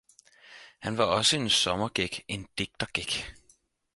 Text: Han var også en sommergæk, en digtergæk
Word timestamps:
Han 0.79 0.97
var 0.97 1.03
også 1.05 1.37
en 1.37 1.49
sommergæk, 1.49 2.23
en 2.27 2.47
digtergæk 2.57 3.35